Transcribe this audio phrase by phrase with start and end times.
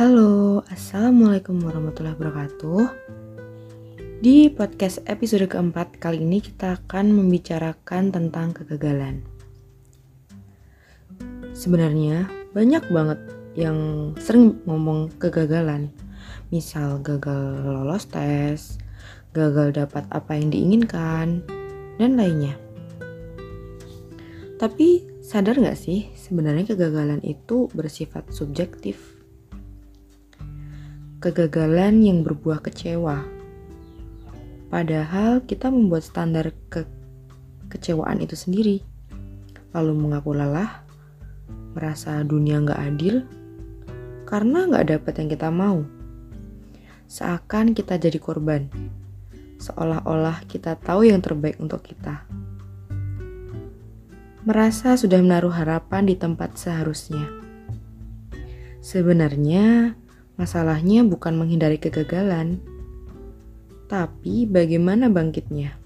[0.00, 2.82] Halo, Assalamualaikum warahmatullahi wabarakatuh.
[4.24, 9.20] Di podcast episode keempat kali ini kita akan membicarakan tentang kegagalan.
[11.52, 13.20] Sebenarnya banyak banget
[13.52, 13.76] yang
[14.16, 15.92] sering ngomong kegagalan.
[16.48, 18.80] Misal gagal lolos tes,
[19.36, 21.44] gagal dapat apa yang diinginkan,
[22.00, 22.56] dan lainnya.
[24.56, 29.19] Tapi sadar gak sih sebenarnya kegagalan itu bersifat subjektif
[31.20, 33.20] kegagalan yang berbuah kecewa.
[34.72, 36.88] Padahal kita membuat standar ke
[37.68, 38.80] kecewaan itu sendiri,
[39.76, 40.80] lalu mengaku lelah,
[41.76, 43.28] merasa dunia nggak adil,
[44.24, 45.84] karena nggak dapat yang kita mau.
[47.04, 48.72] Seakan kita jadi korban,
[49.60, 52.24] seolah-olah kita tahu yang terbaik untuk kita.
[54.48, 57.28] Merasa sudah menaruh harapan di tempat seharusnya.
[58.80, 59.92] Sebenarnya,
[60.40, 62.64] Masalahnya bukan menghindari kegagalan,
[63.92, 65.76] tapi bagaimana bangkitnya.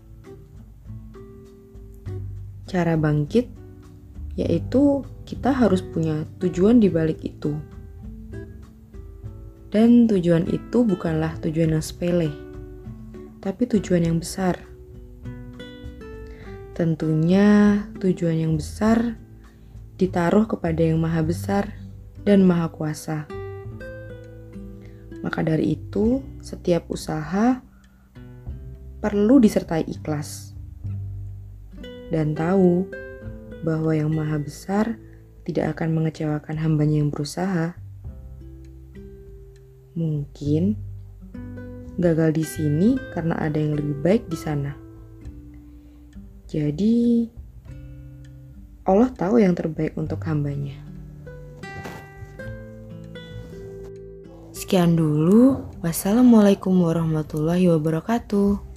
[2.70, 3.50] Cara bangkit
[4.38, 7.58] yaitu kita harus punya tujuan di balik itu.
[9.74, 12.30] Dan tujuan itu bukanlah tujuan yang sepele,
[13.42, 14.54] tapi tujuan yang besar.
[16.78, 19.18] Tentunya tujuan yang besar
[19.98, 21.74] ditaruh kepada yang maha besar
[22.22, 23.33] dan maha kuasa.
[25.24, 27.64] Maka dari itu, setiap usaha
[29.00, 30.52] perlu disertai ikhlas
[32.12, 32.84] dan tahu
[33.64, 34.86] bahwa Yang Maha Besar
[35.48, 37.72] tidak akan mengecewakan hambanya yang berusaha.
[39.96, 40.76] Mungkin
[41.96, 44.76] gagal di sini karena ada yang lebih baik di sana.
[46.44, 47.28] Jadi,
[48.84, 50.83] Allah tahu yang terbaik untuk hambanya.
[54.64, 55.60] Sekian dulu.
[55.84, 58.73] Wassalamualaikum warahmatullahi wabarakatuh.